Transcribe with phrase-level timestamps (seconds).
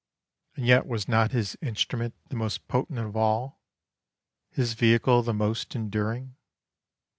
[0.55, 3.61] And yet was not his instrument the most potent of all,
[4.49, 6.37] his vehicle the most enduring?